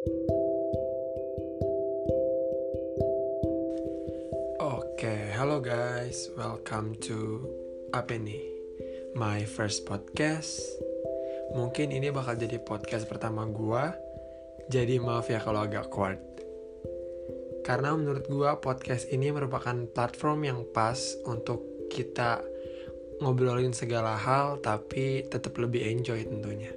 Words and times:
Oke, 0.00 0.16
halo 5.36 5.60
guys, 5.60 6.32
welcome 6.40 6.96
to 7.04 7.44
apa 7.92 8.16
nih? 8.16 8.40
My 9.12 9.44
first 9.44 9.84
podcast. 9.84 10.56
Mungkin 11.52 11.92
ini 11.92 12.08
bakal 12.08 12.40
jadi 12.40 12.64
podcast 12.64 13.12
pertama 13.12 13.44
gua. 13.44 13.92
Jadi 14.72 14.96
maaf 14.96 15.28
ya 15.28 15.36
kalau 15.36 15.68
agak 15.68 15.92
awkward. 15.92 16.24
Karena 17.60 17.92
menurut 17.92 18.24
gua 18.24 18.56
podcast 18.56 19.04
ini 19.12 19.28
merupakan 19.28 19.84
platform 19.92 20.48
yang 20.48 20.64
pas 20.72 20.96
untuk 21.28 21.60
kita 21.92 22.40
ngobrolin 23.20 23.76
segala 23.76 24.16
hal 24.16 24.64
tapi 24.64 25.28
tetap 25.28 25.60
lebih 25.60 25.84
enjoy 25.84 26.24
tentunya. 26.24 26.72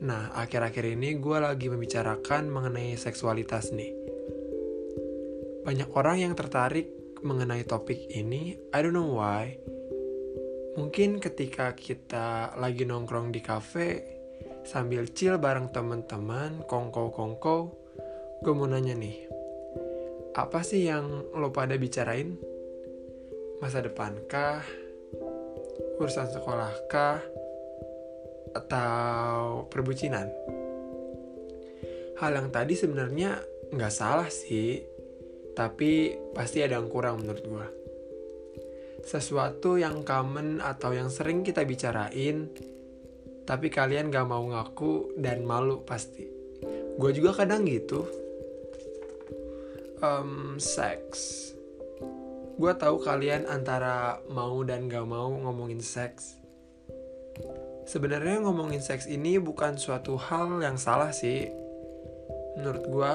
Nah, 0.00 0.32
akhir-akhir 0.32 0.96
ini 0.96 1.20
gue 1.20 1.36
lagi 1.36 1.68
membicarakan 1.68 2.48
mengenai 2.48 2.96
seksualitas 2.96 3.68
nih. 3.76 3.92
Banyak 5.60 5.92
orang 5.92 6.24
yang 6.24 6.32
tertarik 6.32 6.88
mengenai 7.20 7.68
topik 7.68 8.08
ini, 8.08 8.56
I 8.72 8.78
don't 8.80 8.96
know 8.96 9.20
why. 9.20 9.60
Mungkin 10.80 11.20
ketika 11.20 11.76
kita 11.76 12.56
lagi 12.56 12.88
nongkrong 12.88 13.28
di 13.28 13.44
cafe, 13.44 13.88
sambil 14.64 15.04
chill 15.12 15.36
bareng 15.36 15.68
teman-teman, 15.68 16.64
kongko-kongko, 16.64 17.56
gue 18.40 18.52
mau 18.56 18.64
nanya 18.64 18.96
nih, 18.96 19.28
apa 20.32 20.64
sih 20.64 20.88
yang 20.88 21.28
lo 21.36 21.52
pada 21.52 21.76
bicarain? 21.76 22.40
Masa 23.60 23.84
depan 23.84 24.16
kah? 24.24 24.64
Urusan 26.00 26.32
sekolah 26.32 26.72
kah? 26.88 27.20
Atau 28.54 29.66
perbucinan. 29.70 30.28
Hal 32.20 32.36
yang 32.36 32.48
tadi 32.52 32.76
sebenarnya 32.76 33.40
nggak 33.72 33.94
salah 33.94 34.28
sih, 34.28 34.82
tapi 35.56 36.12
pasti 36.36 36.60
ada 36.60 36.76
yang 36.76 36.90
kurang 36.92 37.24
menurut 37.24 37.44
gue. 37.44 37.66
Sesuatu 39.00 39.80
yang 39.80 40.04
common 40.04 40.60
atau 40.60 40.92
yang 40.92 41.08
sering 41.08 41.40
kita 41.40 41.64
bicarain, 41.64 42.52
tapi 43.48 43.72
kalian 43.72 44.12
gak 44.12 44.28
mau 44.28 44.44
ngaku 44.44 45.16
dan 45.16 45.40
malu 45.48 45.80
pasti. 45.88 46.28
Gue 47.00 47.16
juga 47.16 47.32
kadang 47.32 47.64
gitu. 47.64 48.04
Um, 50.04 50.60
seks. 50.60 51.52
Gue 52.60 52.76
tahu 52.76 53.00
kalian 53.00 53.48
antara 53.48 54.20
mau 54.28 54.60
dan 54.68 54.84
gak 54.84 55.08
mau 55.08 55.32
ngomongin 55.32 55.80
seks 55.80 56.40
Sebenarnya 57.90 58.38
ngomongin 58.46 58.78
seks 58.78 59.10
ini 59.10 59.42
bukan 59.42 59.74
suatu 59.74 60.14
hal 60.14 60.62
yang 60.62 60.78
salah 60.78 61.10
sih. 61.10 61.50
Menurut 62.54 62.84
gue, 62.86 63.12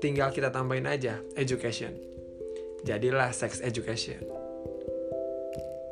tinggal 0.00 0.32
kita 0.32 0.48
tambahin 0.48 0.88
aja 0.88 1.20
education. 1.36 1.92
Jadilah 2.80 3.28
sex 3.36 3.60
education. 3.60 4.24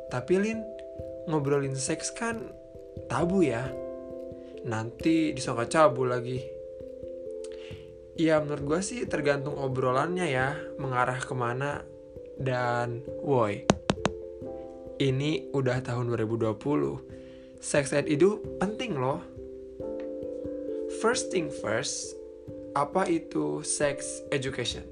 Tapi 0.09 0.41
Lin, 0.41 0.65
ngobrolin 1.29 1.77
seks 1.77 2.09
kan 2.09 2.49
tabu 3.05 3.45
ya. 3.45 3.69
Nanti 4.65 5.29
disangka 5.37 5.69
cabu 5.69 6.09
lagi. 6.09 6.41
Ya 8.17 8.41
menurut 8.41 8.65
gue 8.65 8.79
sih 8.81 9.05
tergantung 9.05 9.53
obrolannya 9.53 10.25
ya, 10.25 10.57
mengarah 10.81 11.21
ke 11.21 11.37
mana. 11.37 11.85
Dan 12.41 13.05
woi, 13.21 13.69
ini 14.97 15.53
udah 15.53 15.77
tahun 15.85 16.09
2020 16.09 17.18
sex 17.59 17.91
ed 17.91 18.07
itu 18.07 18.39
penting 18.57 18.95
loh. 18.95 19.19
First 21.03 21.31
thing 21.31 21.51
first, 21.51 22.15
apa 22.75 23.07
itu 23.07 23.59
sex 23.67 24.23
education? 24.31 24.83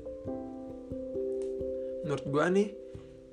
Menurut 2.04 2.24
gue 2.28 2.46
nih, 2.60 2.70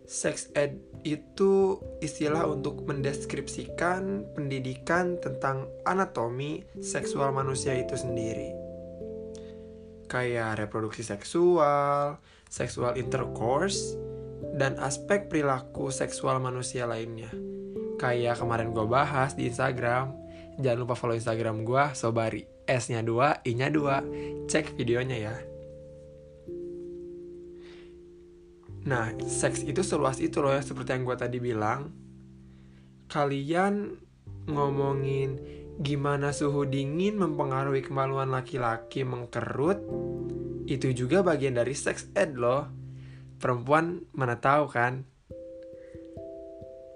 sex 0.07 0.51
ed 0.55 0.79
itu 1.05 1.79
istilah 2.01 2.49
untuk 2.49 2.87
mendeskripsikan 2.87 4.25
pendidikan 4.33 5.21
tentang 5.21 5.69
anatomi 5.85 6.65
seksual 6.81 7.35
manusia 7.35 7.75
itu 7.75 7.95
sendiri. 7.95 8.55
Kayak 10.07 10.63
reproduksi 10.63 11.03
seksual, 11.03 12.23
seksual 12.47 12.95
intercourse, 12.95 13.99
dan 14.55 14.79
aspek 14.79 15.27
perilaku 15.27 15.91
seksual 15.91 16.39
manusia 16.39 16.87
lainnya 16.87 17.54
kayak 17.99 18.41
kemarin 18.41 18.75
gue 18.75 18.87
bahas 18.87 19.35
di 19.35 19.51
Instagram. 19.51 20.15
Jangan 20.59 20.79
lupa 20.87 20.95
follow 20.95 21.19
Instagram 21.19 21.67
gue 21.67 21.85
Sobari. 21.95 22.43
S 22.65 22.89
nya 22.89 23.05
2 23.05 23.45
I 23.45 23.53
nya 23.59 23.69
2 23.69 24.49
cek 24.49 24.79
videonya 24.81 25.17
ya. 25.21 25.37
Nah 28.85 29.17
seks 29.25 29.65
itu 29.65 29.81
seluas 29.81 30.21
itu 30.21 30.41
loh 30.45 30.53
ya 30.53 30.61
seperti 30.65 30.97
yang 30.97 31.05
gue 31.05 31.17
tadi 31.17 31.39
bilang. 31.41 31.93
Kalian 33.09 34.01
ngomongin 34.49 35.41
gimana 35.81 36.31
suhu 36.31 36.65
dingin 36.69 37.19
mempengaruhi 37.19 37.85
kemaluan 37.85 38.31
laki-laki 38.31 39.03
mengkerut 39.03 39.81
itu 40.65 40.97
juga 40.97 41.21
bagian 41.21 41.61
dari 41.61 41.77
seks 41.77 42.13
ed 42.17 42.37
loh. 42.41 42.69
Perempuan 43.37 44.09
mana 44.17 44.41
tahu 44.41 44.65
kan? 44.73 45.05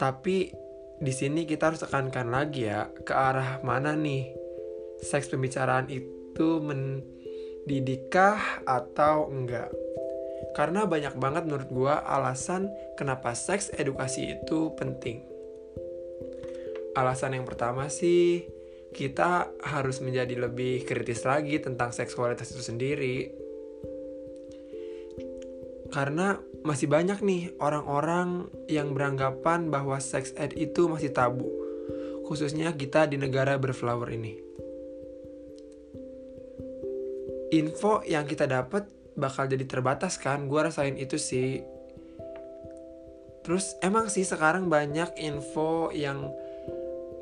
Tapi 0.01 0.68
di 0.99 1.13
sini 1.15 1.47
kita 1.47 1.71
harus 1.71 1.83
tekankan 1.83 2.35
lagi 2.35 2.67
ya 2.67 2.91
ke 2.91 3.15
arah 3.15 3.63
mana 3.63 3.95
nih 3.95 4.35
seks 4.99 5.31
pembicaraan 5.31 5.87
itu 5.87 6.59
mendidikkah 6.59 8.67
atau 8.67 9.31
enggak. 9.31 9.71
Karena 10.59 10.91
banyak 10.91 11.15
banget 11.15 11.47
menurut 11.47 11.71
gue 11.71 11.95
alasan 11.95 12.67
kenapa 12.99 13.31
seks 13.39 13.71
edukasi 13.79 14.39
itu 14.39 14.75
penting. 14.75 15.23
Alasan 16.99 17.39
yang 17.39 17.47
pertama 17.47 17.87
sih 17.87 18.43
kita 18.91 19.55
harus 19.63 20.03
menjadi 20.03 20.49
lebih 20.49 20.83
kritis 20.83 21.23
lagi 21.23 21.63
tentang 21.63 21.95
seksualitas 21.95 22.51
itu 22.51 22.63
sendiri. 22.65 23.31
Karena 25.89 26.37
masih 26.67 26.91
banyak 26.91 27.25
nih 27.25 27.43
orang-orang 27.59 28.53
yang 28.69 28.93
beranggapan 28.93 29.73
bahwa 29.73 29.97
sex 30.03 30.37
ed 30.37 30.53
itu 30.53 30.85
masih 30.85 31.15
tabu, 31.15 31.49
khususnya 32.29 32.77
kita 32.77 33.09
di 33.09 33.17
negara 33.17 33.57
berflower 33.57 34.13
ini. 34.13 34.37
Info 37.49 38.05
yang 38.05 38.29
kita 38.29 38.45
dapat 38.45 38.85
bakal 39.17 39.49
jadi 39.49 39.65
terbatas 39.65 40.21
kan, 40.21 40.45
gue 40.45 40.61
rasain 40.61 41.01
itu 41.01 41.17
sih. 41.17 41.65
Terus 43.41 43.81
emang 43.81 44.13
sih 44.13 44.29
sekarang 44.29 44.69
banyak 44.69 45.17
info 45.17 45.89
yang 45.89 46.29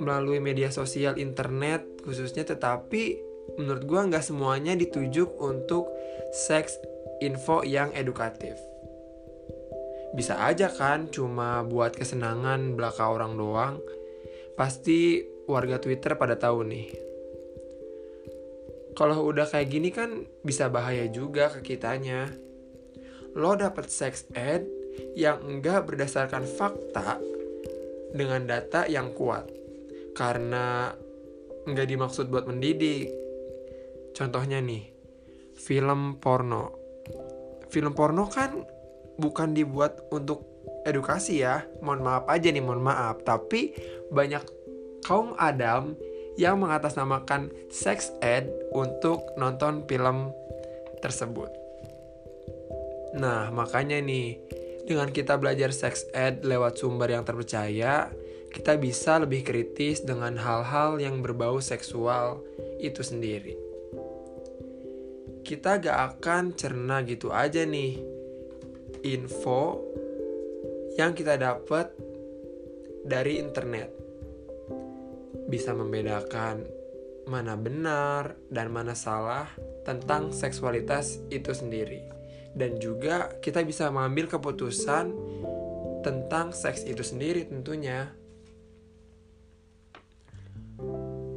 melalui 0.03 0.43
media 0.43 0.69
sosial 0.69 1.17
internet 1.17 2.05
khususnya 2.05 2.45
tetapi 2.45 3.17
menurut 3.57 3.83
gue 3.87 4.01
nggak 4.13 4.25
semuanya 4.25 4.77
ditujuk 4.77 5.33
untuk 5.41 5.89
seks 6.35 6.77
info 7.21 7.65
yang 7.65 7.93
edukatif 7.97 8.57
bisa 10.17 10.41
aja 10.41 10.73
kan 10.73 11.13
cuma 11.13 11.61
buat 11.61 11.93
kesenangan 11.93 12.73
belaka 12.73 13.05
orang 13.05 13.37
doang. 13.37 13.77
Pasti 14.57 15.21
warga 15.45 15.77
Twitter 15.77 16.17
pada 16.17 16.41
tahu 16.41 16.65
nih. 16.65 16.89
Kalau 18.97 19.29
udah 19.29 19.45
kayak 19.45 19.69
gini 19.69 19.93
kan 19.93 20.25
bisa 20.41 20.73
bahaya 20.73 21.05
juga 21.13 21.53
ke 21.53 21.61
kitanya. 21.61 22.33
Lo 23.37 23.53
dapet 23.61 23.93
sex 23.93 24.25
ed 24.33 24.65
yang 25.13 25.45
enggak 25.45 25.85
berdasarkan 25.85 26.49
fakta 26.49 27.21
dengan 28.17 28.49
data 28.49 28.89
yang 28.89 29.13
kuat. 29.13 29.53
Karena 30.17 30.97
enggak 31.69 31.93
dimaksud 31.93 32.33
buat 32.33 32.49
mendidik. 32.49 33.13
Contohnya 34.17 34.65
nih, 34.65 34.89
film 35.61 36.17
porno. 36.17 36.86
Film 37.71 37.93
porno 37.93 38.31
kan 38.31 38.63
bukan 39.19 39.57
dibuat 39.57 40.07
untuk 40.13 40.45
edukasi 40.87 41.43
ya. 41.43 41.67
Mohon 41.83 42.01
maaf 42.07 42.25
aja 42.31 42.49
nih, 42.49 42.63
mohon 42.63 42.83
maaf. 42.85 43.21
Tapi 43.27 43.75
banyak 44.13 44.45
kaum 45.03 45.35
Adam 45.37 45.99
yang 46.37 46.61
mengatasnamakan 46.61 47.49
sex 47.73 48.13
ed 48.21 48.53
untuk 48.77 49.25
nonton 49.41 49.83
film 49.89 50.31
tersebut. 51.01 51.49
Nah, 53.17 53.49
makanya 53.49 53.97
nih, 53.97 54.37
dengan 54.85 55.09
kita 55.09 55.41
belajar 55.41 55.73
sex 55.73 56.05
ed 56.13 56.45
lewat 56.45 56.77
sumber 56.77 57.09
yang 57.09 57.25
terpercaya, 57.25 58.13
kita 58.53 58.77
bisa 58.77 59.21
lebih 59.21 59.45
kritis 59.45 60.05
dengan 60.05 60.37
hal-hal 60.37 61.01
yang 61.01 61.25
berbau 61.25 61.61
seksual 61.61 62.45
itu 62.81 63.01
sendiri. 63.01 63.66
Kita 65.47 65.79
gak 65.79 66.19
akan 66.19 66.59
cerna 66.59 67.07
gitu 67.07 67.31
aja 67.31 67.63
nih 67.63 68.03
info 69.07 69.79
yang 70.99 71.15
kita 71.15 71.39
dapat 71.39 71.95
dari 73.07 73.39
internet. 73.39 73.95
Bisa 75.47 75.71
membedakan 75.71 76.67
mana 77.31 77.55
benar 77.55 78.35
dan 78.51 78.75
mana 78.75 78.99
salah 78.99 79.47
tentang 79.87 80.35
seksualitas 80.35 81.23
itu 81.31 81.55
sendiri. 81.55 82.03
Dan 82.51 82.83
juga 82.83 83.31
kita 83.39 83.63
bisa 83.63 83.87
mengambil 83.95 84.27
keputusan 84.27 85.15
tentang 86.03 86.51
seks 86.51 86.83
itu 86.83 87.07
sendiri 87.07 87.47
tentunya. 87.47 88.11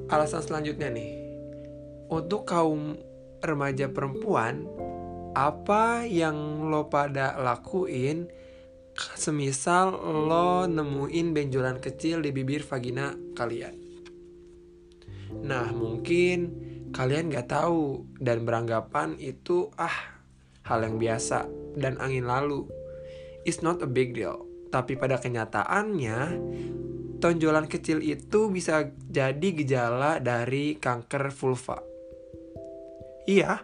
Alasan 0.10 0.42
selanjutnya 0.42 0.90
nih, 0.90 1.14
untuk 2.10 2.50
kaum 2.50 2.98
remaja 3.42 3.92
perempuan, 3.92 4.68
apa 5.34 6.04
yang 6.06 6.68
lo 6.68 6.90
pada 6.90 7.38
lakuin 7.40 8.28
semisal 9.16 9.96
lo 10.28 10.68
nemuin 10.68 11.32
benjolan 11.32 11.80
kecil 11.80 12.20
di 12.20 12.36
bibir 12.36 12.66
vagina 12.66 13.16
kalian? 13.38 13.76
Nah, 15.46 15.70
mungkin 15.72 16.68
kalian 16.90 17.30
gak 17.30 17.54
tahu 17.54 18.04
dan 18.18 18.44
beranggapan 18.44 19.16
itu 19.22 19.70
ah 19.78 20.18
hal 20.66 20.86
yang 20.86 20.98
biasa 20.98 21.46
dan 21.78 21.98
angin 22.02 22.26
lalu. 22.26 22.66
It's 23.46 23.62
not 23.64 23.82
a 23.82 23.90
big 23.90 24.18
deal. 24.18 24.46
Tapi 24.70 24.98
pada 24.98 25.18
kenyataannya, 25.18 26.18
tonjolan 27.18 27.66
kecil 27.66 28.06
itu 28.06 28.54
bisa 28.54 28.90
jadi 29.10 29.50
gejala 29.54 30.22
dari 30.22 30.78
kanker 30.78 31.34
vulva. 31.34 31.89
Iya, 33.30 33.62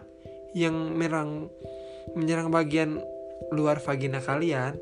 yang 0.54 0.94
merang, 0.94 1.50
menyerang 2.14 2.54
bagian 2.54 3.02
luar 3.50 3.82
vagina 3.82 4.22
kalian. 4.22 4.78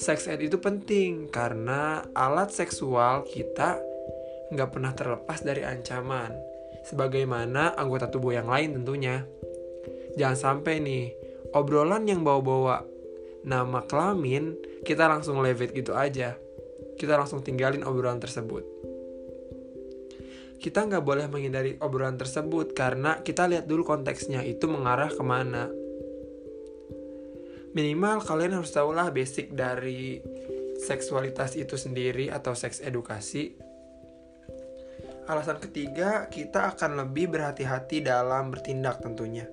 Sex 0.00 0.32
ed 0.32 0.40
itu 0.40 0.56
penting 0.56 1.28
karena 1.28 2.00
alat 2.16 2.56
seksual 2.56 3.28
kita 3.28 3.76
nggak 4.48 4.70
pernah 4.72 4.96
terlepas 4.96 5.44
dari 5.44 5.60
ancaman, 5.60 6.32
sebagaimana 6.88 7.76
anggota 7.76 8.08
tubuh 8.08 8.32
yang 8.32 8.48
lain 8.48 8.80
tentunya. 8.80 9.28
Jangan 10.16 10.38
sampai 10.40 10.80
nih, 10.80 11.12
obrolan 11.52 12.08
yang 12.08 12.24
bawa-bawa 12.24 12.80
nama 13.44 13.84
kelamin, 13.84 14.56
kita 14.88 15.04
langsung 15.04 15.36
leave 15.44 15.68
gitu 15.76 15.92
aja. 15.92 16.32
Kita 16.96 17.12
langsung 17.20 17.44
tinggalin 17.44 17.84
obrolan 17.84 18.24
tersebut. 18.24 18.79
Kita 20.60 20.84
nggak 20.84 21.00
boleh 21.00 21.26
menghindari 21.26 21.80
obrolan 21.80 22.20
tersebut 22.20 22.76
karena 22.76 23.24
kita 23.24 23.48
lihat 23.48 23.64
dulu 23.64 23.82
konteksnya 23.82 24.44
itu 24.44 24.68
mengarah 24.68 25.08
ke 25.08 25.22
mana. 25.24 25.72
Minimal 27.72 28.20
kalian 28.22 28.60
harus 28.60 28.70
tahu 28.70 28.92
lah 28.92 29.08
basic 29.08 29.56
dari 29.56 30.20
seksualitas 30.84 31.56
itu 31.56 31.80
sendiri 31.80 32.28
atau 32.28 32.52
seks 32.52 32.84
edukasi 32.84 33.70
Alasan 35.30 35.62
ketiga, 35.62 36.26
kita 36.26 36.74
akan 36.74 37.06
lebih 37.06 37.30
berhati-hati 37.30 38.02
dalam 38.02 38.50
bertindak 38.50 38.98
tentunya. 38.98 39.46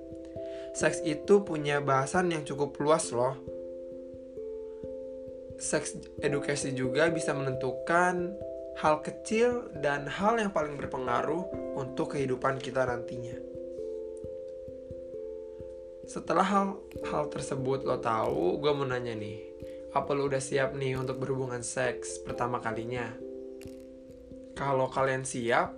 Seks 0.73 1.05
itu 1.05 1.45
punya 1.45 1.85
bahasan 1.85 2.33
yang 2.33 2.41
cukup 2.41 2.73
luas 2.81 3.13
loh. 3.13 3.37
Seks 5.61 6.01
edukasi 6.25 6.73
juga 6.73 7.13
bisa 7.13 7.37
menentukan 7.37 8.33
hal 8.77 9.01
kecil 9.01 9.73
dan 9.81 10.05
hal 10.05 10.37
yang 10.37 10.53
paling 10.53 10.77
berpengaruh 10.77 11.73
untuk 11.73 12.13
kehidupan 12.13 12.61
kita 12.61 12.85
nantinya. 12.85 13.33
Setelah 16.05 16.45
hal-hal 16.45 17.25
tersebut 17.33 17.83
lo 17.83 17.97
tahu, 17.97 18.61
gue 18.61 18.71
mau 18.71 18.85
nanya 18.85 19.17
nih, 19.17 19.41
apa 19.91 20.13
lo 20.13 20.29
udah 20.29 20.39
siap 20.39 20.77
nih 20.77 20.95
untuk 20.95 21.17
berhubungan 21.17 21.65
seks 21.65 22.21
pertama 22.21 22.61
kalinya? 22.61 23.11
Kalau 24.53 24.87
kalian 24.93 25.25
siap, 25.25 25.73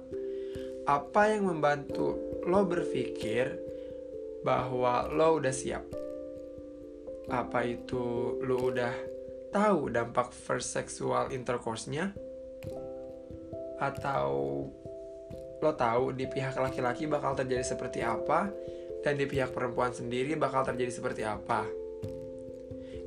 apa 0.86 1.22
yang 1.34 1.50
membantu 1.50 2.19
lo 2.45 2.68
berpikir 2.68 3.57
bahwa 4.44 5.07
lo 5.07 5.40
udah 5.40 5.56
siap? 5.56 5.88
Apa 7.31 7.63
itu 7.63 8.38
lo 8.44 8.69
udah 8.69 8.94
tahu 9.50 9.88
dampak 9.90 10.36
first 10.36 10.75
sexual 10.75 11.31
intercourse-nya? 11.34 12.29
Atau 13.80 14.30
lo 15.60 15.72
tahu 15.76 16.16
di 16.16 16.28
pihak 16.28 16.56
laki-laki 16.56 17.08
bakal 17.08 17.36
terjadi 17.36 17.64
seperti 17.64 18.00
apa 18.00 18.48
dan 19.04 19.20
di 19.20 19.28
pihak 19.28 19.52
perempuan 19.52 19.92
sendiri 19.92 20.36
bakal 20.36 20.64
terjadi 20.68 20.92
seperti 20.92 21.24
apa? 21.24 21.64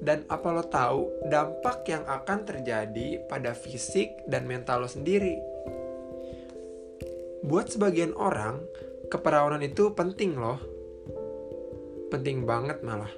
Dan 0.02 0.26
apa 0.26 0.48
lo 0.50 0.66
tahu 0.66 1.30
dampak 1.30 1.86
yang 1.86 2.02
akan 2.08 2.42
terjadi 2.42 3.22
pada 3.30 3.54
fisik 3.54 4.26
dan 4.26 4.50
mental 4.50 4.82
lo 4.82 4.90
sendiri? 4.90 5.52
buat 7.42 7.74
sebagian 7.74 8.14
orang 8.14 8.62
keperawanan 9.10 9.66
itu 9.66 9.90
penting 9.98 10.38
loh 10.38 10.62
penting 12.06 12.46
banget 12.46 12.78
malah 12.86 13.10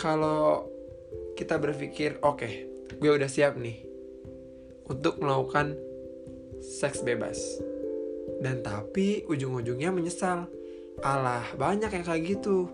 kalau 0.00 0.64
kita 1.36 1.60
berpikir 1.60 2.16
oke 2.24 2.40
okay, 2.40 2.64
gue 2.96 3.12
udah 3.12 3.28
siap 3.28 3.60
nih 3.60 3.85
untuk 4.86 5.18
melakukan 5.18 5.74
seks 6.62 7.02
bebas 7.02 7.38
dan 8.42 8.64
tapi 8.64 9.26
ujung-ujungnya 9.26 9.92
menyesal 9.92 10.48
alah 11.04 11.44
banyak 11.58 11.92
yang 11.92 12.04
kayak 12.04 12.24
gitu 12.36 12.70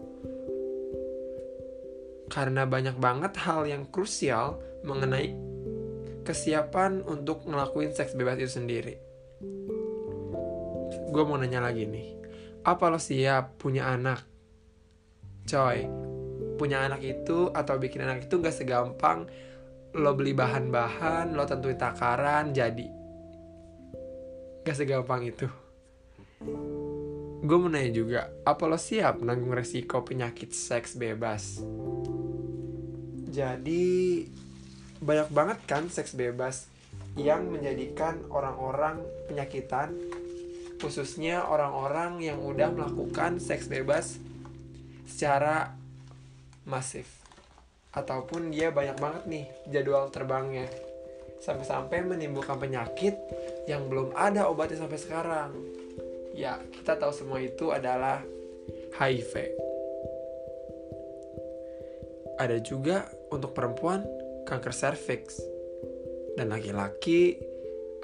karena 2.31 2.65
banyak 2.65 2.97
banget 2.97 3.37
hal 3.43 3.69
yang 3.69 3.85
krusial 3.91 4.57
mengenai 4.87 5.35
kesiapan 6.23 7.03
untuk 7.05 7.45
ngelakuin 7.45 7.91
seks 7.93 8.15
bebas 8.15 8.39
itu 8.39 8.53
sendiri 8.63 9.13
gue 11.13 11.23
mau 11.29 11.37
nanya 11.37 11.61
lagi 11.61 11.85
nih. 11.85 12.17
Apa 12.65 12.89
lo 12.89 12.97
siap 12.97 13.61
punya 13.61 13.93
anak? 13.93 14.25
Coy, 15.45 15.85
punya 16.57 16.89
anak 16.89 17.05
itu 17.05 17.53
atau 17.53 17.77
bikin 17.77 18.01
anak 18.01 18.25
itu 18.31 18.41
gak 18.41 18.57
segampang 18.57 19.29
lo 19.93 20.17
beli 20.17 20.33
bahan-bahan, 20.33 21.37
lo 21.37 21.45
tentuin 21.45 21.77
takaran, 21.77 22.57
jadi. 22.57 22.89
Gak 24.65 24.77
segampang 24.77 25.29
itu. 25.29 25.49
Gue 27.43 27.57
mau 27.59 27.69
nanya 27.69 27.91
juga, 27.93 28.21
apa 28.47 28.65
lo 28.65 28.79
siap 28.81 29.21
nanggung 29.21 29.53
resiko 29.53 30.01
penyakit 30.01 30.55
seks 30.55 30.97
bebas? 30.97 31.61
Jadi, 33.33 34.25
banyak 35.03 35.29
banget 35.29 35.59
kan 35.67 35.91
seks 35.91 36.15
bebas 36.15 36.71
yang 37.19 37.53
menjadikan 37.53 38.25
orang-orang 38.33 39.03
penyakitan 39.29 39.93
khususnya 40.81 41.47
orang-orang 41.47 42.19
yang 42.19 42.43
udah 42.43 42.75
melakukan 42.75 43.39
seks 43.39 43.71
bebas 43.71 44.19
secara 45.07 45.79
masif 46.67 47.22
ataupun 47.93 48.49
dia 48.49 48.73
banyak 48.73 48.97
banget 48.97 49.23
nih 49.29 49.45
jadwal 49.69 50.09
terbangnya 50.09 50.69
sampai-sampai 51.43 52.07
menimbulkan 52.07 52.57
penyakit 52.57 53.19
yang 53.69 53.91
belum 53.91 54.17
ada 54.17 54.49
obatnya 54.49 54.81
sampai 54.81 54.99
sekarang 54.99 55.51
ya 56.33 56.57
kita 56.73 56.97
tahu 56.97 57.13
semua 57.13 57.39
itu 57.43 57.69
adalah 57.69 58.25
HIV 58.97 59.33
ada 62.41 62.57
juga 62.65 63.05
untuk 63.29 63.53
perempuan 63.53 64.03
kanker 64.49 64.73
serviks 64.73 65.39
dan 66.41 66.49
laki-laki 66.49 67.37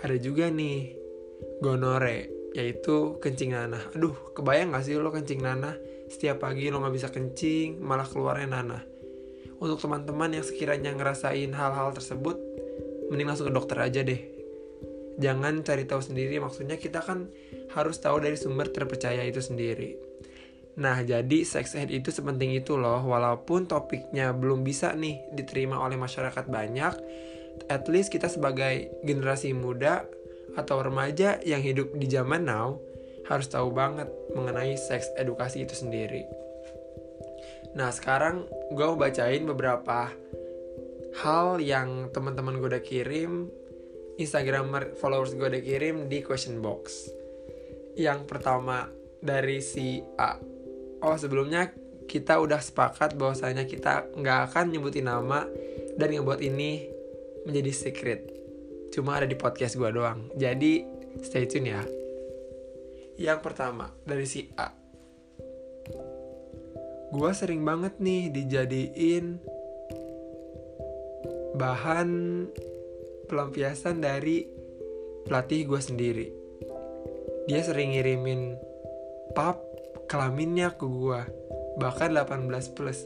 ada 0.04 0.14
juga 0.20 0.52
nih 0.52 0.94
gonore 1.58 2.38
yaitu 2.56 3.20
kencing 3.20 3.52
nanah. 3.52 3.92
Aduh, 3.92 4.34
kebayang 4.34 4.72
gak 4.72 4.84
sih 4.88 4.96
lo 4.96 5.12
kencing 5.12 5.44
nanah? 5.44 5.76
Setiap 6.08 6.42
pagi 6.42 6.72
lo 6.72 6.80
gak 6.80 6.94
bisa 6.96 7.08
kencing, 7.12 7.78
malah 7.78 8.08
keluarnya 8.08 8.48
nanah. 8.48 8.82
Untuk 9.58 9.82
teman-teman 9.82 10.38
yang 10.38 10.46
sekiranya 10.46 10.94
ngerasain 10.94 11.50
hal-hal 11.50 11.90
tersebut, 11.90 12.38
mending 13.10 13.26
langsung 13.26 13.50
ke 13.50 13.54
dokter 13.54 13.78
aja 13.82 14.06
deh. 14.06 14.22
Jangan 15.18 15.66
cari 15.66 15.82
tahu 15.82 15.98
sendiri, 15.98 16.38
maksudnya 16.38 16.78
kita 16.78 17.02
kan 17.02 17.26
harus 17.74 17.98
tahu 17.98 18.22
dari 18.22 18.38
sumber 18.38 18.70
terpercaya 18.70 19.26
itu 19.26 19.42
sendiri. 19.42 19.98
Nah, 20.78 21.02
jadi 21.02 21.42
sex 21.42 21.74
ed 21.74 21.90
itu 21.90 22.14
sepenting 22.14 22.54
itu 22.54 22.78
loh, 22.78 23.02
walaupun 23.02 23.66
topiknya 23.66 24.30
belum 24.30 24.62
bisa 24.62 24.94
nih 24.94 25.34
diterima 25.34 25.82
oleh 25.82 25.98
masyarakat 25.98 26.46
banyak, 26.46 26.94
at 27.66 27.90
least 27.90 28.14
kita 28.14 28.30
sebagai 28.30 28.86
generasi 29.02 29.50
muda 29.58 30.06
atau 30.54 30.78
remaja 30.78 31.42
yang 31.42 31.58
hidup 31.58 31.98
di 31.98 32.06
zaman 32.06 32.46
now 32.46 32.78
harus 33.26 33.50
tahu 33.50 33.74
banget 33.74 34.06
mengenai 34.38 34.78
seks 34.78 35.10
edukasi 35.18 35.66
itu 35.66 35.74
sendiri. 35.74 36.47
Nah 37.76 37.90
sekarang 37.92 38.48
gue 38.72 38.84
mau 38.84 38.96
bacain 38.96 39.44
beberapa 39.44 40.08
hal 41.24 41.58
yang 41.58 42.12
teman-teman 42.14 42.60
gue 42.62 42.68
udah 42.72 42.84
kirim, 42.84 43.50
Instagram 44.16 44.96
followers 44.96 45.34
gue 45.34 45.48
udah 45.48 45.62
kirim 45.62 46.06
di 46.06 46.22
question 46.22 46.62
box. 46.62 47.10
Yang 47.98 48.30
pertama 48.30 48.88
dari 49.18 49.58
si 49.58 50.00
A. 50.16 50.38
Oh 51.02 51.16
sebelumnya 51.18 51.74
kita 52.08 52.40
udah 52.40 52.62
sepakat 52.62 53.18
bahwasanya 53.18 53.68
kita 53.68 54.08
nggak 54.16 54.52
akan 54.52 54.72
nyebutin 54.72 55.10
nama 55.10 55.44
dan 56.00 56.08
ngebuat 56.14 56.40
ini 56.40 56.88
menjadi 57.44 57.72
secret 57.74 58.38
cuma 58.92 59.20
ada 59.20 59.28
di 59.28 59.36
podcast 59.36 59.76
gue 59.76 59.90
doang. 59.92 60.32
Jadi 60.34 60.84
stay 61.20 61.44
tune 61.44 61.68
ya. 61.68 61.82
Yang 63.18 63.38
pertama 63.42 63.92
dari 64.06 64.24
si 64.24 64.48
A. 64.56 64.87
Gua 67.08 67.32
sering 67.32 67.64
banget 67.64 67.96
nih 68.00 68.28
dijadiin 68.28 69.40
bahan 71.58 72.10
pelampiasan 73.26 74.00
dari 74.00 74.46
pelatih 75.26 75.68
gue 75.68 75.80
sendiri. 75.82 76.26
Dia 77.50 77.60
sering 77.66 77.92
ngirimin 77.92 78.56
pap 79.36 79.60
kelaminnya 80.08 80.72
ke 80.78 80.86
gue, 80.86 81.20
bahkan 81.76 82.14
18 82.14 82.48
plus. 82.72 83.04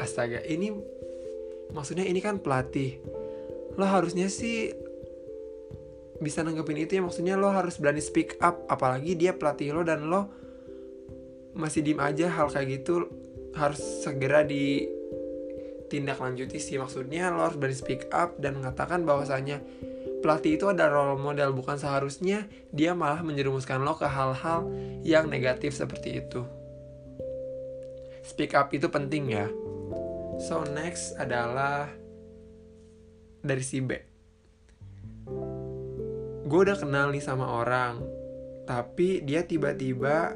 Astaga, 0.00 0.40
ini 0.46 0.72
maksudnya 1.74 2.06
ini 2.06 2.22
kan 2.22 2.40
pelatih. 2.40 3.00
Lo 3.76 3.84
harusnya 3.84 4.32
sih 4.32 4.72
bisa 6.16 6.40
nanggepin 6.40 6.80
itu 6.80 6.96
ya 6.96 7.02
maksudnya 7.04 7.36
lo 7.36 7.52
harus 7.52 7.76
berani 7.76 8.00
speak 8.00 8.40
up 8.40 8.64
apalagi 8.72 9.12
dia 9.12 9.36
pelatih 9.36 9.76
lo 9.76 9.84
dan 9.84 10.08
lo 10.08 10.32
masih 11.56 11.80
diem 11.80 11.98
aja 11.98 12.28
hal 12.28 12.52
kayak 12.52 12.84
gitu 12.84 13.08
harus 13.56 13.80
segera 14.04 14.44
di 14.44 14.84
tindak 15.88 16.20
lanjuti 16.20 16.60
sih. 16.60 16.76
Maksudnya 16.76 17.32
lo 17.32 17.48
harus 17.48 17.56
berani 17.56 17.74
speak 17.74 18.12
up 18.12 18.36
dan 18.36 18.60
mengatakan 18.60 19.08
bahwasanya 19.08 19.64
pelatih 20.20 20.60
itu 20.60 20.68
ada 20.68 20.92
role 20.92 21.16
model 21.16 21.56
bukan 21.56 21.80
seharusnya 21.80 22.44
dia 22.70 22.92
malah 22.92 23.24
menjerumuskan 23.24 23.80
lo 23.80 23.96
ke 23.96 24.04
hal-hal 24.04 24.68
yang 25.00 25.32
negatif 25.32 25.72
seperti 25.72 26.20
itu. 26.20 26.44
Speak 28.26 28.52
up 28.52 28.74
itu 28.76 28.90
penting 28.92 29.32
ya. 29.32 29.48
So 30.36 30.68
next 30.68 31.16
adalah 31.16 31.88
dari 33.40 33.64
si 33.64 33.80
B. 33.80 33.96
Gue 36.46 36.60
udah 36.62 36.78
kenal 36.78 37.10
nih 37.10 37.24
sama 37.24 37.48
orang 37.48 38.02
tapi 38.66 39.22
dia 39.22 39.46
tiba-tiba 39.46 40.34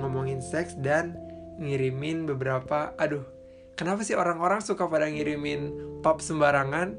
ngomongin 0.00 0.40
seks 0.40 0.74
dan 0.80 1.14
ngirimin 1.60 2.24
beberapa 2.24 2.96
aduh 2.96 3.22
kenapa 3.80 4.04
sih 4.04 4.12
orang-orang 4.12 4.60
suka 4.60 4.84
pada 4.84 5.08
ngirimin 5.08 5.72
pop 6.04 6.20
sembarangan? 6.20 6.96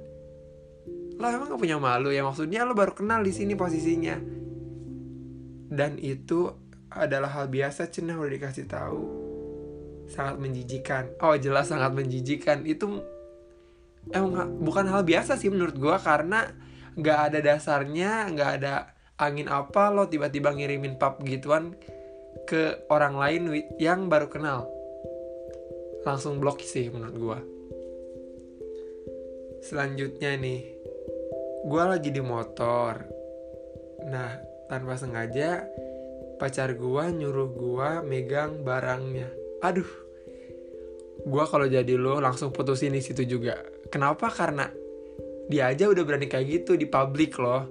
Lo 1.21 1.29
emang 1.29 1.53
gak 1.53 1.61
punya 1.61 1.77
malu 1.77 2.09
ya? 2.09 2.25
Maksudnya 2.25 2.65
lo 2.65 2.73
baru 2.73 2.97
kenal 2.97 3.21
di 3.21 3.29
sini 3.29 3.53
posisinya. 3.53 4.17
Dan 5.69 6.01
itu 6.01 6.49
adalah 6.89 7.29
hal 7.37 7.53
biasa 7.53 7.85
cenah 7.93 8.17
udah 8.17 8.31
dikasih 8.33 8.65
tahu. 8.65 9.01
Sangat 10.09 10.41
menjijikan. 10.41 11.13
Oh 11.21 11.37
jelas 11.37 11.69
sangat 11.69 11.93
menjijikan. 11.93 12.65
Itu 12.65 13.05
emang 14.09 14.57
bukan 14.57 14.89
hal 14.89 15.05
biasa 15.05 15.37
sih 15.37 15.53
menurut 15.53 15.77
gue 15.77 15.95
karena 16.01 16.49
nggak 16.97 17.19
ada 17.31 17.39
dasarnya 17.39 18.33
nggak 18.33 18.51
ada 18.59 18.97
angin 19.21 19.47
apa 19.47 19.93
lo 19.93 20.09
tiba-tiba 20.09 20.51
ngirimin 20.51 20.97
pap 20.97 21.21
gituan 21.21 21.77
ke 22.51 22.91
orang 22.91 23.15
lain 23.15 23.41
yang 23.79 24.11
baru 24.11 24.27
kenal. 24.27 24.67
Langsung 26.03 26.43
blok 26.43 26.59
sih 26.59 26.91
menurut 26.91 27.15
gue 27.15 27.39
selanjutnya 29.61 30.33
nih 30.41 30.61
gue 31.61 31.83
lagi 31.85 32.09
di 32.09 32.19
motor. 32.19 33.05
Nah 34.09 34.41
tanpa 34.65 34.97
sengaja 34.97 35.69
pacar 36.41 36.73
gue 36.73 37.03
nyuruh 37.13 37.49
gue 37.53 37.89
megang 38.01 38.65
barangnya. 38.65 39.29
Aduh 39.61 39.87
gue 41.21 41.43
kalau 41.45 41.69
jadi 41.69 41.93
lo 41.93 42.17
langsung 42.17 42.49
putusin 42.49 42.97
di 42.97 43.01
situ 43.05 43.21
juga. 43.23 43.61
Kenapa? 43.93 44.33
Karena 44.33 44.65
dia 45.45 45.69
aja 45.69 45.85
udah 45.85 46.01
berani 46.01 46.25
kayak 46.25 46.49
gitu 46.49 46.73
di 46.73 46.89
publik 46.89 47.37
loh. 47.37 47.69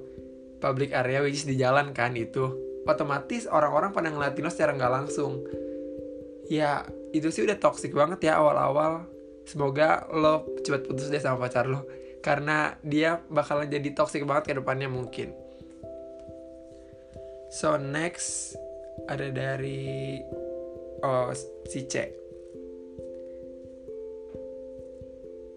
Public 0.62 0.94
area 0.94 1.26
which 1.26 1.42
di 1.48 1.58
jalan 1.58 1.90
kan 1.90 2.14
itu 2.14 2.69
otomatis 2.88 3.44
orang-orang 3.50 3.92
pada 3.92 4.08
ngeliatin 4.08 4.44
lo 4.44 4.50
secara 4.52 4.72
nggak 4.76 4.92
langsung. 4.92 5.44
Ya 6.50 6.86
itu 7.14 7.30
sih 7.30 7.46
udah 7.46 7.58
toxic 7.58 7.92
banget 7.94 8.30
ya 8.30 8.40
awal-awal. 8.40 9.06
Semoga 9.44 10.06
lo 10.14 10.46
cepat 10.62 10.86
putus 10.86 11.10
deh 11.10 11.20
sama 11.20 11.42
pacar 11.42 11.66
lo 11.66 11.86
karena 12.20 12.76
dia 12.84 13.24
bakalan 13.32 13.68
jadi 13.68 13.96
toxic 13.96 14.22
banget 14.28 14.52
ke 14.52 14.54
depannya 14.56 14.88
mungkin. 14.88 15.32
So 17.50 17.74
next 17.80 18.54
ada 19.10 19.32
dari 19.32 20.20
oh 21.02 21.34
si 21.66 21.82
C. 21.88 21.94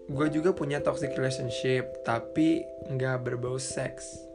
Gue 0.04 0.28
juga 0.28 0.52
punya 0.52 0.84
toxic 0.84 1.16
relationship 1.16 2.04
tapi 2.04 2.60
nggak 2.92 3.24
berbau 3.24 3.56
seks 3.56 4.33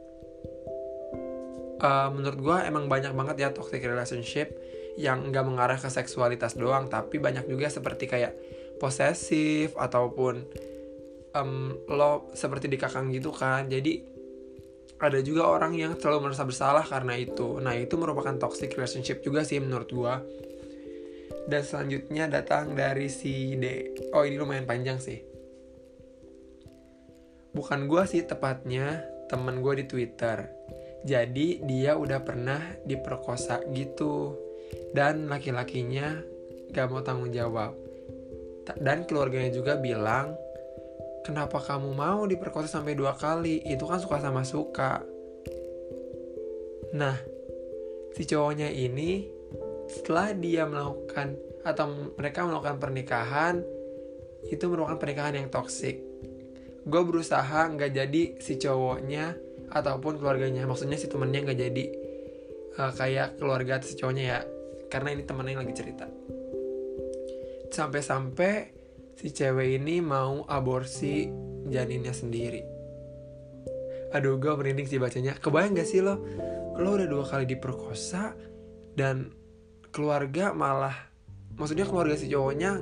uh, 1.80 2.10
menurut 2.12 2.40
gue 2.40 2.58
emang 2.68 2.86
banyak 2.92 3.12
banget 3.16 3.36
ya 3.40 3.50
toxic 3.52 3.82
relationship 3.84 4.52
yang 5.00 5.32
nggak 5.32 5.46
mengarah 5.48 5.80
ke 5.80 5.88
seksualitas 5.88 6.60
doang 6.60 6.92
tapi 6.92 7.24
banyak 7.24 7.48
juga 7.48 7.72
seperti 7.72 8.06
kayak 8.06 8.36
posesif 8.80 9.76
ataupun 9.76 10.44
um, 11.36 11.76
lo 11.92 12.32
seperti 12.36 12.72
dikakang 12.72 13.12
gitu 13.12 13.30
kan. 13.32 13.68
Jadi 13.68 14.02
ada 15.00 15.20
juga 15.24 15.48
orang 15.48 15.76
yang 15.76 15.96
selalu 15.96 16.32
merasa 16.32 16.44
bersalah 16.44 16.84
karena 16.84 17.16
itu. 17.16 17.60
Nah 17.64 17.76
itu 17.76 17.96
merupakan 17.96 18.36
toxic 18.36 18.76
relationship 18.76 19.24
juga 19.24 19.48
sih 19.48 19.60
menurut 19.60 19.90
gua. 19.92 20.20
Dan 21.50 21.62
selanjutnya 21.66 22.30
datang 22.30 22.78
dari 22.78 23.10
si 23.10 23.58
D. 23.58 23.96
Oh 24.14 24.28
ini 24.28 24.38
lumayan 24.38 24.68
panjang 24.68 25.00
sih. 25.02 25.20
Bukan 27.56 27.90
gua 27.90 28.06
sih 28.06 28.22
tepatnya 28.28 29.02
temen 29.30 29.62
gue 29.62 29.74
di 29.78 29.86
Twitter 29.86 30.50
jadi 31.04 31.64
dia 31.64 31.96
udah 31.96 32.20
pernah 32.24 32.60
diperkosa 32.84 33.64
gitu 33.72 34.36
dan 34.92 35.32
laki-lakinya 35.32 36.20
gak 36.70 36.88
mau 36.92 37.02
tanggung 37.02 37.32
jawab. 37.34 37.74
Dan 38.78 39.10
keluarganya 39.10 39.50
juga 39.50 39.82
bilang, 39.82 40.38
kenapa 41.26 41.58
kamu 41.58 41.90
mau 41.98 42.30
diperkosa 42.30 42.70
sampai 42.70 42.94
dua 42.94 43.18
kali? 43.18 43.66
Itu 43.66 43.90
kan 43.90 43.98
suka 43.98 44.22
sama 44.22 44.46
suka. 44.46 45.02
Nah, 46.94 47.18
si 48.14 48.30
cowoknya 48.30 48.70
ini 48.70 49.26
setelah 49.90 50.38
dia 50.38 50.70
melakukan 50.70 51.34
atau 51.66 52.14
mereka 52.14 52.46
melakukan 52.46 52.78
pernikahan, 52.78 53.56
itu 54.46 54.64
merupakan 54.70 55.02
pernikahan 55.02 55.42
yang 55.42 55.50
toksik. 55.50 55.98
Gue 56.86 57.02
berusaha 57.02 57.70
nggak 57.74 57.92
jadi 57.92 58.24
si 58.38 58.62
cowoknya 58.62 59.49
ataupun 59.70 60.18
keluarganya, 60.18 60.66
maksudnya 60.66 60.98
si 60.98 61.06
temennya 61.06 61.46
nggak 61.46 61.60
jadi 61.60 61.86
uh, 62.82 62.92
kayak 62.94 63.38
keluarga 63.38 63.82
si 63.82 63.98
cowoknya 63.98 64.24
ya. 64.26 64.40
Karena 64.90 65.14
ini 65.14 65.24
temennya 65.24 65.54
yang 65.54 65.62
lagi 65.62 65.76
cerita. 65.78 66.06
Sampai-sampai 67.70 68.54
si 69.14 69.30
cewek 69.30 69.78
ini 69.78 70.02
mau 70.02 70.42
aborsi 70.50 71.30
janinnya 71.70 72.16
sendiri. 72.16 72.62
Aduh 74.18 74.42
gue 74.42 74.50
merinding 74.50 74.90
sih 74.90 74.98
bacanya. 74.98 75.38
Kebayang 75.38 75.78
gak 75.78 75.86
sih 75.86 76.02
lo? 76.02 76.18
Lo 76.82 76.98
udah 76.98 77.06
dua 77.06 77.28
kali 77.30 77.46
diperkosa 77.46 78.34
dan 78.98 79.30
keluarga 79.94 80.56
malah 80.58 80.96
maksudnya 81.54 81.86
keluarga 81.86 82.18
si 82.18 82.26
cowoknya 82.26 82.82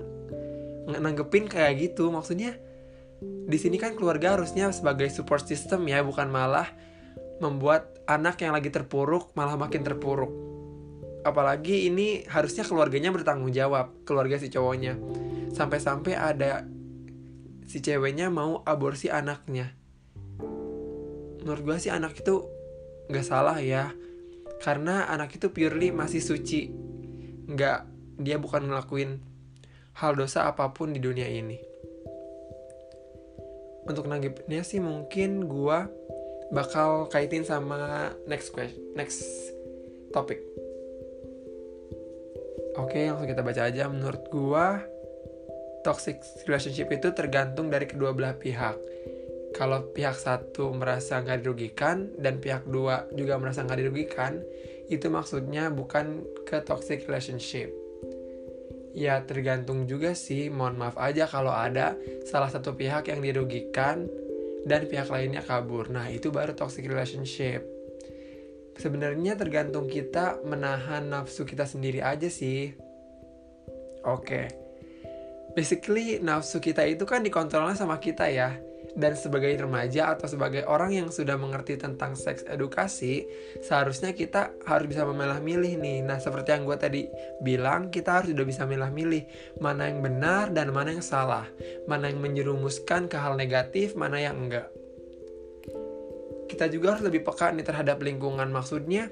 nanggepin 0.87 1.51
kayak 1.51 1.83
gitu. 1.83 2.07
Maksudnya 2.07 2.55
di 3.21 3.57
sini 3.57 3.81
kan 3.81 3.97
keluarga 3.97 4.37
harusnya 4.37 4.69
sebagai 4.69 5.09
support 5.09 5.47
system 5.47 5.89
ya 5.89 6.05
bukan 6.05 6.29
malah 6.29 6.69
membuat 7.41 7.97
anak 8.05 8.41
yang 8.43 8.53
lagi 8.53 8.69
terpuruk 8.69 9.33
malah 9.33 9.57
makin 9.57 9.81
terpuruk. 9.81 10.29
Apalagi 11.25 11.89
ini 11.89 12.23
harusnya 12.29 12.63
keluarganya 12.63 13.09
bertanggung 13.09 13.49
jawab 13.51 14.05
keluarga 14.05 14.37
si 14.37 14.53
cowoknya. 14.53 14.99
Sampai-sampai 15.49 16.13
ada 16.13 16.67
si 17.65 17.81
ceweknya 17.81 18.29
mau 18.29 18.61
aborsi 18.63 19.09
anaknya. 19.09 19.73
Menurut 21.41 21.63
gue 21.63 21.77
sih 21.79 21.91
anak 21.91 22.19
itu 22.21 22.45
nggak 23.07 23.25
salah 23.25 23.57
ya 23.63 23.95
karena 24.59 25.07
anak 25.07 25.39
itu 25.39 25.49
purely 25.49 25.89
masih 25.89 26.21
suci. 26.21 26.69
Nggak 27.47 27.87
dia 28.21 28.37
bukan 28.37 28.69
ngelakuin 28.69 29.23
hal 29.97 30.13
dosa 30.13 30.45
apa 30.45 30.69
pun 30.73 30.93
di 30.93 31.01
dunia 31.01 31.25
ini 31.25 31.76
untuk 33.87 34.05
nanggepnya 34.05 34.61
sih 34.61 34.83
mungkin 34.83 35.47
gue 35.47 35.79
bakal 36.51 37.07
kaitin 37.11 37.43
sama 37.43 38.11
next 38.27 38.51
question 38.51 38.83
next 38.95 39.23
topik 40.11 40.43
Oke, 42.77 43.09
langsung 43.09 43.25
kita 43.25 43.41
baca 43.41 43.61
aja. 43.65 43.89
Menurut 43.89 44.29
gua, 44.29 44.77
toxic 45.81 46.21
relationship 46.45 46.93
itu 46.93 47.09
tergantung 47.09 47.73
dari 47.73 47.89
kedua 47.89 48.13
belah 48.13 48.37
pihak. 48.37 48.77
Kalau 49.57 49.89
pihak 49.97 50.13
satu 50.13 50.77
merasa 50.77 51.17
nggak 51.17 51.41
dirugikan 51.41 52.13
dan 52.21 52.37
pihak 52.37 52.69
dua 52.69 53.09
juga 53.17 53.41
merasa 53.41 53.65
nggak 53.65 53.81
dirugikan, 53.81 54.45
itu 54.93 55.09
maksudnya 55.09 55.73
bukan 55.73 56.21
ke 56.45 56.61
toxic 56.61 57.09
relationship. 57.09 57.73
Ya 58.97 59.21
tergantung 59.21 59.85
juga 59.85 60.17
sih, 60.17 60.49
mohon 60.49 60.81
maaf 60.81 60.97
aja 60.97 61.29
kalau 61.29 61.53
ada 61.53 61.93
salah 62.25 62.49
satu 62.49 62.73
pihak 62.73 63.13
yang 63.13 63.21
dirugikan 63.21 64.09
dan 64.65 64.89
pihak 64.89 65.05
lainnya 65.13 65.45
kabur. 65.45 65.93
Nah 65.93 66.09
itu 66.09 66.33
baru 66.33 66.57
toxic 66.57 66.89
relationship. 66.89 67.61
sebenarnya 68.77 69.33
tergantung 69.33 69.89
kita 69.89 70.37
menahan 70.45 71.09
nafsu 71.09 71.49
kita 71.49 71.65
sendiri 71.65 71.97
aja 72.05 72.29
sih. 72.29 72.77
Oke. 74.05 74.66
Basically 75.57 76.21
nafsu 76.21 76.61
kita 76.61 76.85
itu 76.85 77.01
kan 77.09 77.25
dikontrolnya 77.25 77.73
sama 77.73 77.97
kita 77.97 78.29
ya. 78.29 78.53
Dan 78.97 79.13
sebagai 79.13 79.53
remaja 79.57 80.13
atau 80.13 80.25
sebagai 80.25 80.65
orang 80.65 80.93
yang 80.93 81.09
sudah 81.13 81.37
mengerti 81.37 81.77
tentang 81.77 82.17
seks 82.17 82.45
edukasi, 82.49 83.25
seharusnya 83.61 84.13
kita 84.13 84.53
harus 84.65 84.89
bisa 84.89 85.05
memilah-milih 85.05 85.77
nih. 85.77 86.01
Nah, 86.01 86.17
seperti 86.17 86.57
yang 86.57 86.65
gue 86.65 86.77
tadi 86.81 87.01
bilang, 87.45 87.93
kita 87.93 88.21
harus 88.21 88.33
sudah 88.33 88.45
bisa 88.45 88.65
milah-milih 88.65 89.21
mana 89.61 89.89
yang 89.89 90.01
benar 90.01 90.49
dan 90.49 90.73
mana 90.73 90.97
yang 90.97 91.05
salah, 91.05 91.45
mana 91.85 92.09
yang 92.09 92.21
menjerumuskan 92.25 93.05
ke 93.05 93.17
hal 93.21 93.37
negatif, 93.37 93.93
mana 93.93 94.17
yang 94.17 94.33
enggak 94.33 94.65
kita 96.47 96.71
juga 96.71 96.95
harus 96.95 97.03
lebih 97.03 97.27
peka 97.27 97.51
nih 97.51 97.67
terhadap 97.67 97.99
lingkungan 97.99 98.47
maksudnya 98.49 99.11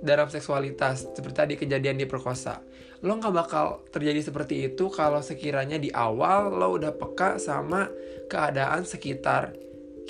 dalam 0.00 0.30
seksualitas 0.30 1.10
seperti 1.12 1.36
tadi 1.36 1.54
kejadian 1.58 1.98
di 1.98 2.06
perkosa 2.06 2.62
lo 3.06 3.22
nggak 3.22 3.34
bakal 3.38 3.86
terjadi 3.94 4.18
seperti 4.18 4.66
itu 4.66 4.90
kalau 4.90 5.22
sekiranya 5.22 5.78
di 5.78 5.94
awal 5.94 6.50
lo 6.50 6.74
udah 6.74 6.90
peka 6.90 7.38
sama 7.38 7.86
keadaan 8.26 8.82
sekitar 8.82 9.54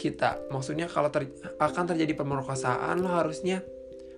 kita. 0.01 0.41
Maksudnya 0.49 0.89
kalau 0.89 1.13
ter 1.13 1.29
akan 1.61 1.85
terjadi 1.93 2.17
pemerkosaan 2.17 3.05
lo 3.05 3.13
harusnya 3.13 3.61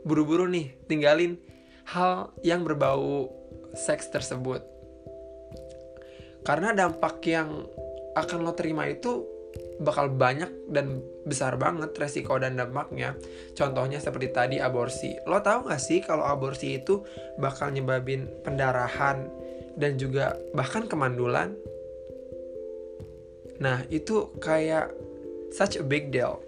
buru-buru 0.07 0.47
nih 0.47 0.79
tinggalin 0.87 1.43
hal 1.91 2.31
yang 2.47 2.63
berbau 2.63 3.35
seks 3.75 4.07
tersebut. 4.15 4.63
Karena 6.47 6.71
dampak 6.71 7.19
yang 7.27 7.67
akan 8.15 8.39
lo 8.47 8.55
terima 8.55 8.87
itu 8.87 9.27
bakal 9.79 10.11
banyak 10.11 10.51
dan 10.71 11.01
besar 11.23 11.55
banget 11.55 11.95
resiko 11.95 12.35
dan 12.37 12.59
dampaknya. 12.59 13.15
Contohnya 13.55 14.03
seperti 14.03 14.35
tadi 14.35 14.57
aborsi. 14.59 15.15
Lo 15.29 15.39
tau 15.39 15.67
gak 15.67 15.79
sih 15.79 16.03
kalau 16.03 16.27
aborsi 16.27 16.83
itu 16.83 17.07
bakal 17.39 17.71
nyebabin 17.71 18.27
pendarahan 18.43 19.29
dan 19.79 19.95
juga 19.95 20.35
bahkan 20.57 20.91
kemandulan? 20.91 21.55
Nah 23.63 23.87
itu 23.91 24.35
kayak 24.43 24.91
such 25.55 25.79
a 25.79 25.85
big 25.87 26.11
deal. 26.11 26.43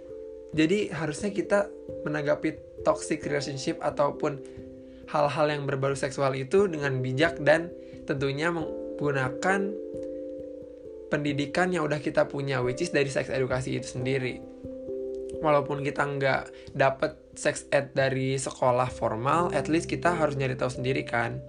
Jadi 0.50 0.90
harusnya 0.90 1.30
kita 1.30 1.70
menanggapi 2.02 2.82
toxic 2.82 3.22
relationship 3.22 3.78
ataupun 3.78 4.42
hal-hal 5.10 5.46
yang 5.50 5.62
berbau 5.66 5.94
seksual 5.94 6.34
itu 6.34 6.66
dengan 6.70 6.98
bijak 7.02 7.38
dan 7.42 7.70
tentunya 8.06 8.50
menggunakan 8.50 9.74
pendidikan 11.10 11.74
yang 11.74 11.84
udah 11.84 11.98
kita 11.98 12.30
punya 12.30 12.62
which 12.62 12.80
is 12.80 12.94
dari 12.94 13.10
sex 13.10 13.28
edukasi 13.28 13.76
itu 13.76 13.98
sendiri. 13.98 14.38
Walaupun 15.42 15.82
kita 15.82 16.06
nggak 16.06 16.74
dapet 16.78 17.18
sex 17.34 17.66
ed 17.74 17.92
dari 17.92 18.38
sekolah 18.38 18.88
formal 18.88 19.50
at 19.50 19.66
least 19.66 19.90
kita 19.90 20.14
harus 20.14 20.38
nyari 20.38 20.54
tahu 20.54 20.70
sendiri 20.70 21.02
kan. 21.02 21.42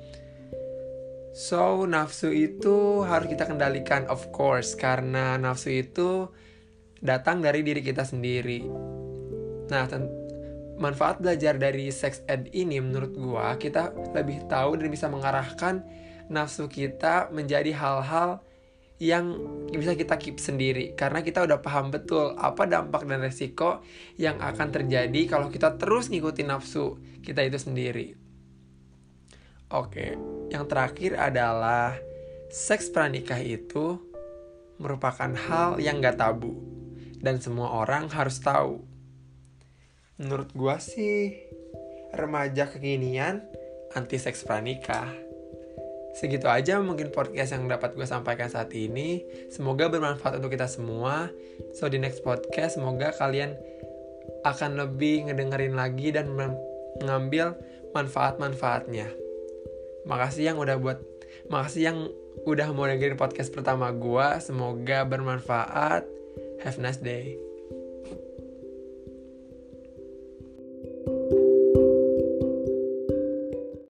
So 1.31 1.87
nafsu 1.87 2.33
itu 2.35 3.07
harus 3.07 3.31
kita 3.31 3.47
kendalikan 3.47 4.03
of 4.11 4.33
course 4.35 4.75
karena 4.75 5.39
nafsu 5.39 5.71
itu 5.71 6.27
datang 6.99 7.39
dari 7.39 7.63
diri 7.63 7.79
kita 7.79 8.03
sendiri. 8.03 8.67
Nah 9.71 9.85
manfaat 10.81 11.21
belajar 11.21 11.55
dari 11.61 11.93
sex 11.93 12.25
ed 12.25 12.49
ini 12.51 12.81
menurut 12.81 13.13
gua 13.13 13.55
kita 13.55 13.93
lebih 14.17 14.49
tahu 14.49 14.81
dan 14.81 14.89
bisa 14.89 15.05
mengarahkan 15.07 15.85
nafsu 16.31 16.65
kita 16.65 17.29
menjadi 17.29 17.75
hal-hal 17.75 18.41
yang 19.01 19.33
bisa 19.73 19.97
kita 19.97 20.13
keep 20.21 20.37
sendiri 20.37 20.93
karena 20.93 21.25
kita 21.25 21.41
udah 21.41 21.57
paham 21.57 21.89
betul 21.89 22.37
apa 22.37 22.69
dampak 22.69 23.09
dan 23.09 23.25
resiko 23.25 23.81
yang 24.13 24.37
akan 24.37 24.69
terjadi 24.69 25.25
kalau 25.25 25.49
kita 25.49 25.73
terus 25.81 26.13
ngikutin 26.13 26.53
nafsu 26.53 27.01
kita 27.25 27.41
itu 27.41 27.57
sendiri. 27.57 28.13
Oke, 29.73 30.21
yang 30.53 30.69
terakhir 30.69 31.17
adalah 31.17 31.97
seks 32.53 32.93
pranikah 32.93 33.41
itu 33.41 33.97
merupakan 34.77 35.33
hal 35.33 35.81
yang 35.81 35.97
gak 35.97 36.21
tabu 36.21 36.61
dan 37.25 37.41
semua 37.41 37.81
orang 37.81 38.05
harus 38.13 38.37
tahu. 38.37 38.85
Menurut 40.21 40.53
gua 40.53 40.77
sih 40.77 41.41
remaja 42.13 42.69
kekinian 42.69 43.41
anti 43.97 44.21
seks 44.21 44.45
pranikah 44.45 45.30
segitu 46.17 46.47
aja 46.47 46.79
mungkin 46.83 47.09
podcast 47.09 47.55
yang 47.55 47.67
dapat 47.67 47.95
gue 47.95 48.07
sampaikan 48.07 48.51
saat 48.51 48.71
ini. 48.75 49.23
Semoga 49.47 49.87
bermanfaat 49.87 50.39
untuk 50.39 50.51
kita 50.53 50.67
semua. 50.67 51.31
So 51.75 51.87
di 51.87 51.97
next 51.99 52.25
podcast 52.25 52.79
semoga 52.79 53.15
kalian 53.15 53.55
akan 54.43 54.79
lebih 54.79 55.29
ngedengerin 55.29 55.77
lagi 55.77 56.13
dan 56.13 56.33
mengambil 56.33 57.55
manfaat-manfaatnya. 57.93 59.11
Makasih 60.07 60.53
yang 60.53 60.57
udah 60.57 60.77
buat 60.81 60.99
makasih 61.47 61.81
yang 61.93 61.97
udah 62.47 62.67
mau 62.73 62.87
dengerin 62.87 63.19
podcast 63.19 63.53
pertama 63.53 63.91
gue. 63.93 64.27
Semoga 64.41 65.05
bermanfaat. 65.05 66.03
Have 66.61 66.77
a 66.77 66.81
nice 66.81 67.01
day. 67.01 67.50